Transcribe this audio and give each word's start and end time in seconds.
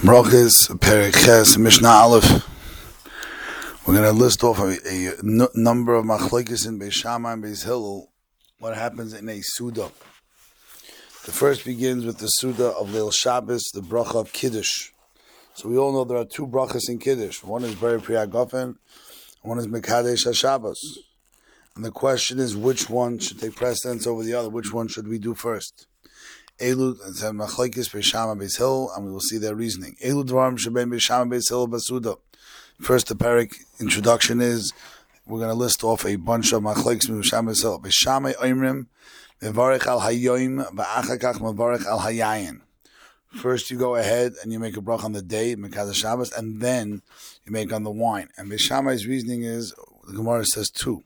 Brachis, 0.00 0.66
Perik 0.78 1.14
Ches, 1.14 1.58
Mishnah 1.58 1.86
Aleph. 1.86 2.48
We're 3.86 3.92
going 3.92 4.06
to 4.10 4.18
list 4.18 4.42
off 4.42 4.58
a, 4.58 4.78
a 4.88 5.18
n- 5.18 5.46
number 5.54 5.94
of 5.94 6.06
machlokes 6.06 6.66
in 6.66 6.78
Beis 6.80 6.92
Shammai 6.92 7.34
and 7.34 7.44
Beis 7.44 7.66
Hillel, 7.66 8.10
what 8.60 8.74
happens 8.74 9.12
in 9.12 9.28
a 9.28 9.42
Suda. 9.42 9.90
The 11.26 11.32
first 11.32 11.66
begins 11.66 12.06
with 12.06 12.16
the 12.16 12.28
Suda 12.28 12.68
of 12.68 12.88
Leil 12.88 13.12
Shabbos, 13.12 13.64
the 13.74 13.82
bracha 13.82 14.14
of 14.14 14.32
Kiddush. 14.32 14.92
So 15.52 15.68
we 15.68 15.76
all 15.76 15.92
know 15.92 16.04
there 16.04 16.16
are 16.16 16.24
two 16.24 16.46
brachas 16.46 16.88
in 16.88 16.98
Kiddush. 16.98 17.44
One 17.44 17.62
is 17.62 17.74
Beri 17.74 18.00
Priyagofen, 18.00 18.76
one 19.42 19.58
is 19.58 19.66
Mekadesh 19.66 20.26
HaShabbos. 20.26 20.78
And 21.76 21.84
the 21.84 21.90
question 21.90 22.38
is, 22.38 22.56
which 22.56 22.88
one 22.88 23.18
should 23.18 23.38
take 23.38 23.54
precedence 23.54 24.06
over 24.06 24.24
the 24.24 24.32
other? 24.32 24.48
Which 24.48 24.72
one 24.72 24.88
should 24.88 25.08
we 25.08 25.18
do 25.18 25.34
first? 25.34 25.88
Elu 26.60 26.96
machlekes 27.32 27.90
beishama 27.90 28.38
beis 28.38 28.58
hill, 28.58 28.90
and 28.94 29.04
we 29.04 29.12
will 29.12 29.20
see 29.20 29.38
their 29.38 29.54
reasoning. 29.54 29.96
Elu 30.04 30.24
dvarim 30.24 30.58
sheben 30.58 30.90
beishama 30.90 31.30
beis 31.30 31.48
hill 31.48 31.66
basuda. 31.68 32.18
First, 32.80 33.08
the 33.08 33.14
parak 33.14 33.54
introduction 33.80 34.40
is 34.40 34.72
we're 35.26 35.38
going 35.38 35.50
to 35.50 35.54
list 35.54 35.84
off 35.84 36.04
a 36.04 36.16
bunch 36.16 36.52
of 36.52 36.62
machlekes 36.62 37.08
beishama 37.08 37.50
beis 37.50 37.62
hill. 37.62 37.80
Beishama 37.80 38.34
oimrim 38.36 38.86
mevarich 39.40 39.86
al 39.86 40.00
hayoim 40.00 40.70
va'achakach 40.72 41.36
mevarich 41.36 41.86
al 41.86 42.00
hayayin. 42.00 42.60
First, 43.30 43.70
you 43.70 43.78
go 43.78 43.94
ahead 43.94 44.32
and 44.42 44.52
you 44.52 44.58
make 44.58 44.76
a 44.76 44.80
brach 44.80 45.04
on 45.04 45.12
the 45.12 45.22
day, 45.22 45.54
Mekaz 45.54 45.94
Shabbos, 45.94 46.32
and 46.32 46.60
then 46.60 47.00
you 47.44 47.52
make 47.52 47.72
on 47.72 47.84
the 47.84 47.90
wine. 47.90 48.28
And 48.36 48.50
Beishamai's 48.50 49.06
reasoning 49.06 49.44
is, 49.44 49.72
the 50.08 50.14
Gemara 50.14 50.44
says 50.44 50.68
two. 50.68 51.04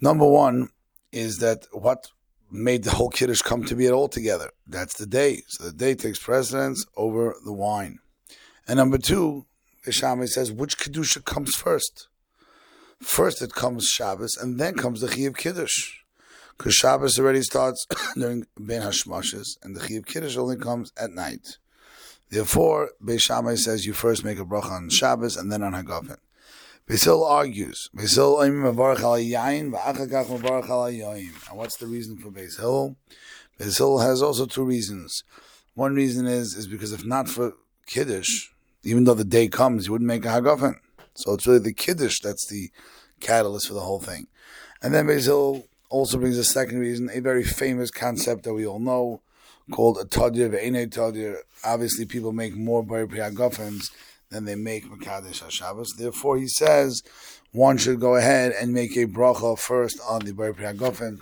Number 0.00 0.26
one 0.26 0.70
is 1.12 1.36
that 1.38 1.66
what 1.70 2.10
made 2.52 2.84
the 2.84 2.90
whole 2.90 3.08
Kiddush 3.08 3.40
come 3.40 3.64
to 3.64 3.74
be 3.74 3.86
at 3.86 3.92
all 3.92 4.08
together. 4.08 4.50
That's 4.66 4.96
the 4.96 5.06
day. 5.06 5.42
So 5.48 5.64
the 5.64 5.72
day 5.72 5.94
takes 5.94 6.18
precedence 6.18 6.84
over 6.96 7.34
the 7.44 7.52
wine. 7.52 7.98
And 8.68 8.76
number 8.76 8.98
two, 8.98 9.46
Ishami 9.86 10.28
says, 10.28 10.52
which 10.52 10.78
Kedusha 10.78 11.24
comes 11.24 11.54
first? 11.54 12.08
First 13.00 13.42
it 13.42 13.52
comes 13.52 13.88
Shabbos, 13.88 14.36
and 14.36 14.60
then 14.60 14.74
comes 14.74 15.00
the 15.00 15.08
Chiyuv 15.08 15.36
Kiddush. 15.36 15.98
Because 16.56 16.74
Shabbos 16.74 17.18
already 17.18 17.42
starts 17.42 17.86
during 18.14 18.46
Ben 18.56 18.82
Hashmashes, 18.82 19.56
and 19.62 19.74
the 19.74 19.80
Chiyuv 19.80 20.06
Kiddush 20.06 20.36
only 20.36 20.56
comes 20.56 20.92
at 20.96 21.10
night. 21.10 21.58
Therefore, 22.30 22.92
Beis 23.04 23.22
Shammai 23.22 23.56
says 23.56 23.84
you 23.84 23.92
first 23.92 24.24
make 24.24 24.38
a 24.38 24.44
bracha 24.44 24.70
on 24.70 24.88
Shabbos 24.88 25.36
and 25.36 25.50
then 25.50 25.62
on 25.62 25.72
Hagafen. 25.72 26.18
Basil 26.88 27.24
argues. 27.24 27.88
Basil 27.94 28.40
And 28.40 28.54
what's 31.52 31.76
the 31.76 31.86
reason 31.86 32.16
for 32.18 32.30
Basil? 32.30 32.96
Basil 33.58 33.98
has 34.00 34.22
also 34.22 34.46
two 34.46 34.64
reasons. 34.64 35.22
One 35.74 35.94
reason 35.94 36.26
is 36.26 36.54
is 36.54 36.66
because 36.66 36.92
if 36.92 37.04
not 37.04 37.28
for 37.28 37.54
Kiddush, 37.86 38.48
even 38.82 39.04
though 39.04 39.14
the 39.14 39.24
day 39.24 39.48
comes, 39.48 39.86
you 39.86 39.92
wouldn't 39.92 40.08
make 40.08 40.24
a 40.24 40.28
Hagafen. 40.28 40.74
So 41.14 41.34
it's 41.34 41.46
really 41.46 41.60
the 41.60 41.72
Kiddush 41.72 42.20
that's 42.20 42.46
the 42.48 42.70
catalyst 43.20 43.68
for 43.68 43.74
the 43.74 43.80
whole 43.80 44.00
thing. 44.00 44.26
And 44.82 44.92
then 44.92 45.06
Basil 45.06 45.66
also 45.88 46.18
brings 46.18 46.38
a 46.38 46.44
second 46.44 46.80
reason, 46.80 47.10
a 47.12 47.20
very 47.20 47.44
famous 47.44 47.90
concept 47.90 48.42
that 48.44 48.54
we 48.54 48.66
all 48.66 48.80
know 48.80 49.22
called 49.70 49.98
a 49.98 50.04
Tadir, 50.04 50.50
Ve'ene 50.50 50.88
Tadir. 50.88 51.36
Obviously, 51.64 52.04
people 52.04 52.32
make 52.32 52.56
more 52.56 52.82
Bari 52.82 53.06
Priyagafens 53.06 53.90
then 54.32 54.44
they 54.44 54.54
make 54.54 54.90
Makadesh 54.90 55.42
HaShabbos. 55.42 55.96
Therefore, 55.96 56.38
he 56.38 56.48
says 56.48 57.02
one 57.52 57.76
should 57.76 58.00
go 58.00 58.16
ahead 58.16 58.52
and 58.52 58.72
make 58.72 58.96
a 58.96 59.06
bracha 59.06 59.58
first 59.58 60.00
on 60.08 60.24
the 60.24 60.32
Bar 60.32 60.52
Priyagofen, 60.52 61.20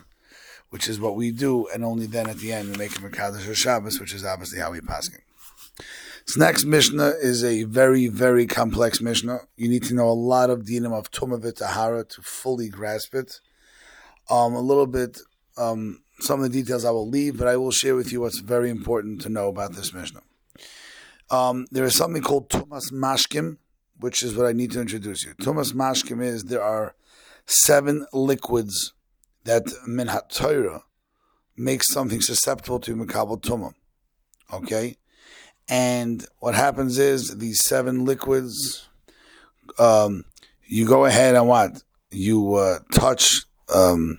which 0.70 0.89
is 0.89 1.00
what 1.00 1.17
we 1.17 1.33
do, 1.33 1.67
and 1.69 1.84
only 1.84 2.06
then 2.06 2.28
at 2.28 2.39
the 2.39 2.52
end 2.52 2.70
we 2.70 2.77
make 2.77 2.97
a 2.97 3.00
Makadesh 3.00 3.47
HaShabbos, 3.47 4.00
which 4.00 4.14
is 4.14 4.25
obviously 4.25 4.61
how 4.61 4.70
we 4.70 4.80
pass 4.80 5.08
it. 5.08 5.20
This 6.27 6.36
next 6.36 6.64
Mishnah 6.64 7.14
is 7.20 7.42
a 7.42 7.64
very, 7.64 8.06
very 8.06 8.47
complex 8.47 9.00
Mishnah. 9.00 9.41
You 9.56 9.69
need 9.69 9.83
to 9.84 9.95
know 9.95 10.08
a 10.08 10.12
lot 10.12 10.50
of 10.50 10.61
dinim 10.61 10.92
of 10.92 11.11
Tumah 11.11 11.56
Tahara 11.56 12.05
to 12.05 12.22
fully 12.22 12.68
grasp 12.68 13.14
it. 13.14 13.40
Um, 14.30 14.55
a 14.55 14.61
little 14.61 14.86
bit, 14.86 15.18
um, 15.56 16.02
some 16.20 16.40
of 16.40 16.52
the 16.52 16.62
details 16.62 16.85
I 16.85 16.92
will 16.92 17.08
leave, 17.08 17.36
but 17.36 17.48
I 17.48 17.56
will 17.56 17.73
share 17.73 17.96
with 17.96 18.12
you 18.12 18.20
what's 18.20 18.39
very 18.39 18.70
important 18.70 19.20
to 19.23 19.29
know 19.29 19.48
about 19.48 19.73
this 19.73 19.92
Mishnah. 19.92 20.23
Um, 21.30 21.67
there 21.70 21.85
is 21.85 21.95
something 21.95 22.23
called 22.23 22.48
Tumas 22.48 22.92
Mashkim, 22.92 23.58
which 23.98 24.23
is 24.23 24.35
what 24.35 24.46
I 24.46 24.52
need 24.52 24.73
to 24.73 24.80
introduce 24.80 25.24
you. 25.24 25.35
Tumas 25.35 25.73
Mashkim 25.73 26.23
is 26.23 26.45
there 26.45 26.63
are 26.63 26.95
seven 27.46 28.07
liquids 28.13 28.92
that 29.45 29.64
Minhat 29.89 30.29
Torah 30.29 30.85
makes 31.57 31.92
something 31.92 32.20
susceptible 32.20 32.80
to 32.80 32.96
Makabal 32.96 33.41
Tumah. 33.41 33.74
Okay? 34.52 34.96
And 35.68 36.27
what 36.41 36.55
happens 36.55 36.98
is 36.98 37.36
these 37.39 37.64
seven 37.64 38.05
liquids, 38.05 38.89
um, 39.79 40.24
you 40.67 40.86
go 40.86 41.05
ahead 41.05 41.36
and 41.36 41.47
what? 41.47 41.83
You 42.11 42.55
uh, 42.55 42.80
touch 42.92 43.42
um, 43.73 44.18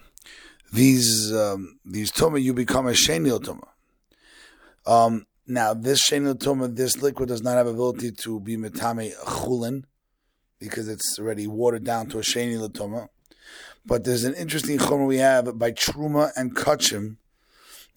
these 0.71 1.33
um, 1.33 1.79
these 1.83 2.09
tumah, 2.11 2.41
you 2.41 2.53
become 2.53 2.87
a 2.87 2.91
shenil 2.91 3.41
tumah. 3.43 5.25
Now, 5.47 5.73
this 5.73 6.07
Shein 6.07 6.33
Tuma, 6.35 6.75
this 6.75 7.01
liquid 7.01 7.29
does 7.29 7.41
not 7.41 7.57
have 7.57 7.67
ability 7.67 8.11
to 8.11 8.39
be 8.39 8.57
Metame 8.57 9.13
Chulin, 9.25 9.83
because 10.59 10.87
it's 10.87 11.17
already 11.19 11.47
watered 11.47 11.83
down 11.83 12.07
to 12.09 12.19
a 12.19 12.21
Shein 12.21 12.55
Latuma. 12.55 13.07
But 13.85 14.03
there's 14.03 14.23
an 14.23 14.35
interesting 14.35 14.77
chumrah 14.77 15.07
we 15.07 15.17
have 15.17 15.57
by 15.57 15.71
Truma 15.71 16.31
and 16.35 16.55
Kachim, 16.55 17.17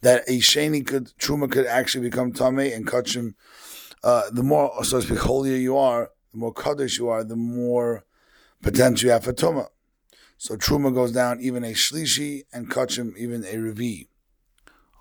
that 0.02 0.22
a 0.26 0.40
Sheni 0.40 0.86
could, 0.86 1.12
Truma 1.18 1.50
could 1.50 1.66
actually 1.66 2.08
become 2.08 2.32
Tame 2.32 2.72
and 2.72 2.86
Kachim. 2.86 3.34
Uh, 4.02 4.30
the 4.30 4.42
more, 4.42 4.82
so 4.84 5.00
to 5.00 5.06
speak, 5.06 5.18
holier 5.18 5.56
you 5.56 5.76
are, 5.76 6.10
the 6.32 6.38
more 6.38 6.52
Kaddish 6.52 6.98
you 6.98 7.08
are, 7.08 7.24
the 7.24 7.36
more 7.36 8.04
potential 8.62 9.06
you 9.06 9.12
have 9.12 9.24
for 9.24 9.32
Tuma. 9.32 9.68
So 10.38 10.56
Truma 10.56 10.92
goes 10.92 11.12
down 11.12 11.40
even 11.40 11.64
a 11.64 11.72
Shlishi 11.72 12.42
and 12.52 12.70
Kachim 12.70 13.16
even 13.16 13.44
a 13.44 13.54
Revi. 13.54 14.08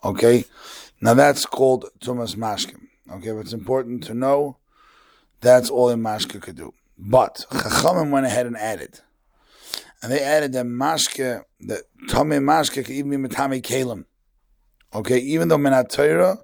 Okay? 0.03 0.45
Now 1.01 1.13
that's 1.13 1.45
called 1.45 1.85
Tumas 1.99 2.35
Mashkim. 2.35 2.87
Okay, 3.11 3.31
but 3.31 3.39
it's 3.39 3.53
important 3.53 4.03
to 4.05 4.13
know 4.13 4.57
that's 5.41 5.69
all 5.69 5.89
a 5.89 5.95
Mashka 5.95 6.41
could 6.41 6.55
do. 6.55 6.73
But 6.97 7.45
Chachamim 7.51 8.11
went 8.11 8.25
ahead 8.25 8.45
and 8.45 8.57
added. 8.57 9.01
And 10.01 10.11
they 10.11 10.21
added 10.21 10.53
that 10.53 10.65
Mashke, 10.65 11.43
that 11.61 11.81
Tame 12.07 12.41
Mashke 12.41 12.85
can 12.85 12.93
even 12.93 13.09
be 13.21 13.29
Matame 13.29 13.61
Kalim. 13.61 14.05
Okay, 14.93 15.17
even 15.17 15.47
though 15.47 15.57
Menat 15.57 16.37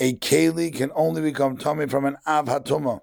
a 0.00 0.12
Kali 0.14 0.70
can 0.70 0.90
only 0.94 1.22
become 1.22 1.56
Tame 1.56 1.88
from 1.88 2.04
an 2.04 2.16
Av 2.26 2.46
Hatuma. 2.46 3.00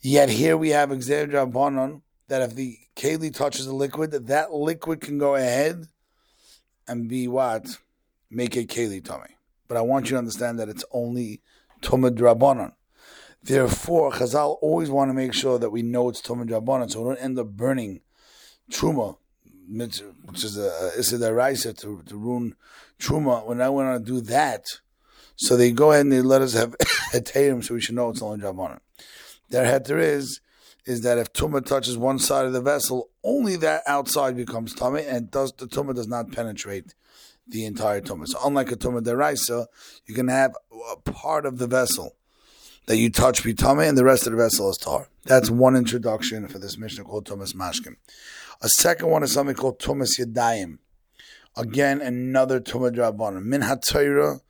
Yet 0.00 0.30
here 0.30 0.56
we 0.56 0.70
have 0.70 0.88
Exer 0.90 1.28
Bonon 1.50 2.02
that 2.28 2.42
if 2.42 2.54
the 2.54 2.78
Kali 2.96 3.30
touches 3.30 3.66
the 3.66 3.74
liquid, 3.74 4.10
that 4.12 4.52
liquid 4.52 5.00
can 5.00 5.18
go 5.18 5.34
ahead 5.34 5.86
and 6.88 7.08
be 7.08 7.28
what? 7.28 7.78
Make 8.32 8.56
a 8.56 8.64
Kali 8.64 9.00
Tame 9.00 9.36
but 9.72 9.78
I 9.78 9.80
want 9.80 10.04
you 10.04 10.10
to 10.10 10.18
understand 10.18 10.58
that 10.58 10.68
it's 10.68 10.84
only 10.92 11.40
Tumad 11.80 12.18
Rabbanon. 12.18 12.74
Therefore, 13.42 14.12
Chazal 14.12 14.58
always 14.60 14.90
want 14.90 15.08
to 15.08 15.14
make 15.14 15.32
sure 15.32 15.58
that 15.58 15.70
we 15.70 15.80
know 15.80 16.10
it's 16.10 16.20
Tumad 16.20 16.50
Rabbanon, 16.50 16.90
so 16.90 17.00
we 17.00 17.08
don't 17.08 17.24
end 17.24 17.38
up 17.38 17.48
burning 17.48 18.02
Truma, 18.70 19.16
which 19.66 20.44
is 20.44 20.58
a 20.58 20.90
Issa 20.98 21.32
Raisa 21.32 21.72
to, 21.72 22.02
to 22.04 22.16
ruin 22.18 22.54
Truma. 23.00 23.46
When 23.46 23.62
I 23.62 23.70
want 23.70 24.04
to 24.04 24.12
do 24.12 24.20
that, 24.20 24.66
so 25.36 25.56
they 25.56 25.72
go 25.72 25.92
ahead 25.92 26.02
and 26.02 26.12
they 26.12 26.20
let 26.20 26.42
us 26.42 26.52
have 26.52 26.74
a 26.74 26.76
Heterim, 27.16 27.64
so 27.64 27.72
we 27.72 27.80
should 27.80 27.94
know 27.94 28.10
it's 28.10 28.20
only 28.20 28.44
Rabbanon. 28.44 28.80
Their 29.48 29.64
Heter 29.64 29.98
is, 30.02 30.42
is 30.84 31.00
that 31.00 31.16
if 31.16 31.32
Tumah 31.32 31.64
touches 31.64 31.96
one 31.96 32.18
side 32.18 32.44
of 32.44 32.52
the 32.52 32.60
vessel, 32.60 33.08
only 33.24 33.56
that 33.56 33.84
outside 33.86 34.36
becomes 34.36 34.74
Tumah, 34.74 35.10
and 35.10 35.30
does, 35.30 35.54
the 35.54 35.66
Tumah 35.66 35.94
does 35.94 36.08
not 36.08 36.30
penetrate 36.30 36.94
the 37.52 37.64
entire 37.64 38.00
tumah. 38.00 38.26
So 38.26 38.38
unlike 38.44 38.72
a 38.72 38.76
tumah 38.76 39.02
deraisa, 39.02 39.66
you 40.06 40.14
can 40.14 40.28
have 40.28 40.56
a 40.90 40.96
part 41.10 41.46
of 41.46 41.58
the 41.58 41.66
vessel 41.66 42.16
that 42.86 42.96
you 42.96 43.10
touch 43.10 43.44
be 43.44 43.54
tumah, 43.54 43.88
and 43.88 43.96
the 43.96 44.04
rest 44.04 44.26
of 44.26 44.32
the 44.32 44.38
vessel 44.38 44.70
is 44.70 44.76
tar. 44.76 45.08
That's 45.24 45.50
one 45.50 45.76
introduction 45.76 46.48
for 46.48 46.58
this 46.58 46.76
mission 46.76 47.04
called 47.04 47.26
Tumas 47.26 47.54
Mashkim. 47.54 47.96
A 48.60 48.68
second 48.68 49.08
one 49.08 49.22
is 49.22 49.32
something 49.32 49.54
called 49.54 49.78
Tumas 49.78 50.18
Yadayim. 50.18 50.78
Again, 51.56 52.00
another 52.00 52.60
tumah 52.60 52.94
drabanan. 52.94 53.44
Min 53.44 53.60
hatayra. 53.60 54.40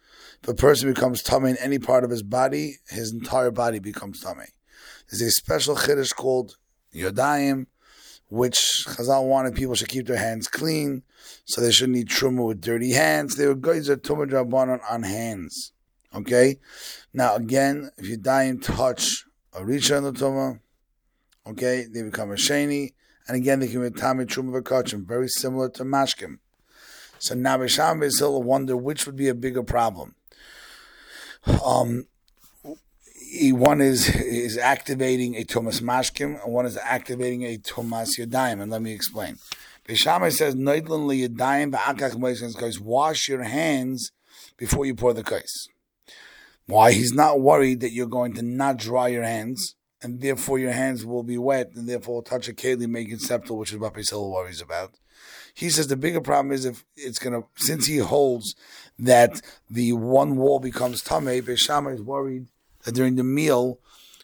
If 0.42 0.48
a 0.48 0.54
person 0.54 0.92
becomes 0.92 1.22
tummy 1.22 1.50
in 1.50 1.56
any 1.58 1.78
part 1.78 2.04
of 2.04 2.10
his 2.10 2.22
body, 2.22 2.76
his 2.88 3.12
entire 3.12 3.50
body 3.50 3.78
becomes 3.78 4.20
tummy. 4.20 4.46
There's 5.10 5.22
a 5.22 5.30
special 5.30 5.76
chiddush 5.76 6.14
called 6.14 6.56
Yadayim 6.94 7.66
which 8.32 8.86
Chazal 8.88 9.28
wanted 9.28 9.54
people 9.54 9.74
should 9.74 9.90
keep 9.90 10.06
their 10.06 10.16
hands 10.16 10.48
clean, 10.48 11.02
so 11.44 11.60
they 11.60 11.70
shouldn't 11.70 11.98
eat 11.98 12.08
truma 12.08 12.46
with 12.46 12.62
dirty 12.62 12.92
hands. 12.92 13.36
They 13.36 13.46
were 13.46 13.54
that 13.54 14.02
tumah 14.02 14.30
drabanan 14.30 14.80
on 14.90 15.02
hands. 15.02 15.72
Okay, 16.14 16.58
now 17.12 17.34
again, 17.34 17.90
if 17.98 18.08
you 18.08 18.16
die 18.16 18.44
and 18.44 18.62
touch 18.62 19.26
a 19.52 19.60
richa 19.60 19.98
in 19.98 20.04
the 20.04 20.12
tumah, 20.12 20.60
okay, 21.46 21.84
they 21.92 22.00
become 22.00 22.30
a 22.30 22.36
sheni, 22.36 22.94
and 23.28 23.36
again 23.36 23.60
they 23.60 23.68
can 23.68 23.82
be 23.82 23.90
tami 23.90 24.24
truma 24.24 24.62
v'kachim, 24.62 25.06
very 25.06 25.28
similar 25.28 25.68
to 25.68 25.84
mashkim. 25.84 26.38
So 27.18 27.34
now 27.34 27.58
Bisham 27.58 28.00
Basil 28.00 28.42
wonder 28.42 28.78
which 28.78 29.04
would 29.04 29.16
be 29.16 29.28
a 29.28 29.34
bigger 29.34 29.62
problem. 29.62 30.14
Um, 31.62 32.06
one 33.50 33.80
is 33.80 34.08
is 34.08 34.56
activating 34.56 35.34
a 35.34 35.42
Tumas 35.42 35.82
Mashkim, 35.82 36.40
and 36.44 36.52
one 36.52 36.66
is 36.66 36.76
activating 36.76 37.42
a 37.44 37.56
Tumas 37.58 38.16
Yadayim. 38.16 38.62
And 38.62 38.70
let 38.70 38.82
me 38.82 38.92
explain. 38.92 39.38
Beishamai 39.88 40.32
says, 40.32 40.54
"Noidlin 40.54 41.28
liyadayim 41.28 41.72
ba'akach 41.72 42.12
moises 42.12 42.80
Wash 42.80 43.28
your 43.28 43.42
hands 43.42 44.12
before 44.56 44.86
you 44.86 44.94
pour 44.94 45.12
the 45.12 45.24
kais. 45.24 45.68
Why? 46.66 46.92
He's 46.92 47.12
not 47.12 47.40
worried 47.40 47.80
that 47.80 47.90
you're 47.90 48.06
going 48.06 48.34
to 48.34 48.42
not 48.42 48.76
dry 48.76 49.08
your 49.08 49.24
hands, 49.24 49.74
and 50.00 50.20
therefore 50.20 50.60
your 50.60 50.70
hands 50.70 51.04
will 51.04 51.24
be 51.24 51.36
wet, 51.36 51.72
and 51.74 51.88
therefore 51.88 52.22
touch 52.22 52.48
a 52.48 52.52
keli, 52.52 52.86
make 52.86 53.10
it 53.10 53.20
septal, 53.20 53.56
which 53.56 53.72
is 53.72 53.78
what 53.78 53.94
Beisil 53.94 54.30
worries 54.30 54.60
about. 54.60 54.94
He 55.54 55.68
says 55.68 55.88
the 55.88 55.96
bigger 55.96 56.20
problem 56.20 56.52
is 56.52 56.64
if 56.64 56.84
it's 56.96 57.18
gonna, 57.18 57.42
since 57.56 57.86
he 57.86 57.98
holds 57.98 58.54
that 58.98 59.40
the 59.68 59.94
one 59.94 60.36
wall 60.36 60.60
becomes 60.60 61.02
tame, 61.02 61.24
Beishamai 61.24 61.94
is 61.94 62.02
worried 62.02 62.46
that 62.84 62.94
during 62.94 63.16
the 63.16 63.24
meal, 63.24 63.78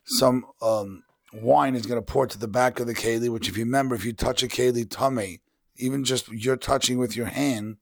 some 0.04 0.46
um, 0.62 1.04
wine 1.32 1.74
is 1.74 1.86
going 1.86 2.00
to 2.00 2.04
pour 2.04 2.26
to 2.26 2.38
the 2.38 2.48
back 2.48 2.80
of 2.80 2.86
the 2.86 2.94
keli, 2.94 3.28
which 3.28 3.48
if 3.48 3.56
you 3.56 3.64
remember, 3.64 3.94
if 3.94 4.04
you 4.04 4.12
touch 4.12 4.42
a 4.42 4.48
keli 4.48 4.88
tummy, 4.88 5.40
even 5.76 6.04
just 6.04 6.28
you're 6.28 6.56
touching 6.56 6.98
with 6.98 7.16
your 7.16 7.26
hand, 7.26 7.76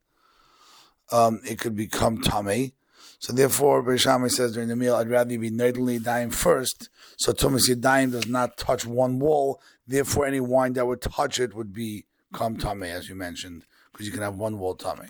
um, 1.11 1.39
it 1.47 1.59
could 1.59 1.75
become 1.75 2.21
tummy. 2.21 2.73
So 3.19 3.33
therefore, 3.33 3.83
Bereshami 3.83 4.29
says 4.29 4.53
during 4.53 4.69
the 4.69 4.75
meal, 4.75 4.95
I'd 4.95 5.09
rather 5.09 5.31
you 5.31 5.39
be 5.39 5.49
nerdly 5.49 6.01
dying 6.01 6.29
first. 6.29 6.89
So 7.17 7.33
Tumas 7.33 7.67
Yadayim 7.67 8.11
does 8.11 8.27
not 8.27 8.57
touch 8.57 8.85
one 8.85 9.17
wall. 9.17 9.59
Therefore, 9.87 10.27
any 10.27 10.39
wine 10.39 10.73
that 10.73 10.85
would 10.85 11.01
touch 11.01 11.39
it 11.39 11.55
would 11.55 11.73
become 11.73 12.57
tummy, 12.57 12.89
as 12.89 13.09
you 13.09 13.15
mentioned, 13.15 13.65
because 13.91 14.05
you 14.05 14.11
can 14.11 14.21
have 14.21 14.35
one 14.35 14.59
wall 14.59 14.75
tummy. 14.75 15.07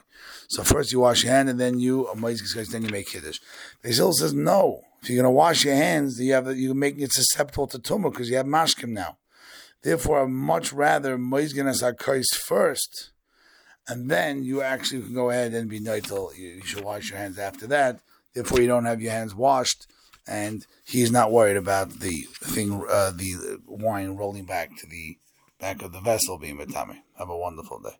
So 0.47 0.63
first 0.63 0.93
you 0.93 1.01
wash 1.01 1.23
your 1.23 1.33
hand, 1.33 1.49
and 1.49 1.59
then 1.59 1.79
you 1.79 2.07
then 2.13 2.83
you 2.83 2.89
make 2.89 3.07
kiddush. 3.07 3.39
Basil 3.81 4.13
says 4.13 4.33
no. 4.33 4.83
If 5.01 5.09
you're 5.09 5.21
going 5.21 5.31
to 5.31 5.35
wash 5.35 5.63
your 5.63 5.75
hands, 5.75 6.19
you 6.19 6.33
have 6.33 6.55
you're 6.57 6.73
making 6.73 7.01
it 7.01 7.11
susceptible 7.11 7.67
to 7.67 7.79
tumah 7.79 8.11
because 8.11 8.29
you 8.29 8.37
have 8.37 8.45
mashkim 8.45 8.89
now. 8.89 9.17
Therefore, 9.83 10.23
I'd 10.23 10.29
much 10.29 10.73
rather 10.73 11.17
moizganas 11.17 11.83
akais 11.83 12.33
first 12.33 13.11
and 13.87 14.09
then 14.09 14.43
you 14.43 14.61
actually 14.61 15.01
can 15.01 15.13
go 15.13 15.29
ahead 15.29 15.53
and 15.53 15.69
be 15.69 15.79
neitel. 15.79 16.37
You 16.37 16.61
should 16.63 16.83
wash 16.83 17.09
your 17.09 17.19
hands 17.19 17.39
after 17.39 17.67
that. 17.67 18.01
Therefore, 18.33 18.61
you 18.61 18.67
don't 18.67 18.85
have 18.85 19.01
your 19.01 19.11
hands 19.11 19.33
washed, 19.33 19.87
and 20.27 20.65
he's 20.85 21.11
not 21.11 21.31
worried 21.31 21.57
about 21.57 21.99
the 22.01 22.27
thing, 22.43 22.85
uh, 22.89 23.11
the 23.11 23.59
wine 23.65 24.15
rolling 24.15 24.45
back 24.45 24.77
to 24.77 24.87
the 24.87 25.17
back 25.59 25.81
of 25.81 25.93
the 25.93 26.01
vessel 26.01 26.37
being 26.37 26.57
matame. 26.57 27.01
Have 27.17 27.29
a 27.29 27.37
wonderful 27.37 27.79
day. 27.79 27.97